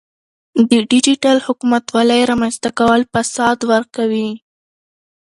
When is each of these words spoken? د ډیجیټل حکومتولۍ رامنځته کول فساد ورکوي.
د 0.69 0.71
ډیجیټل 0.91 1.37
حکومتولۍ 1.45 2.21
رامنځته 2.31 2.69
کول 2.79 3.01
فساد 3.13 3.57
ورکوي. 3.71 4.29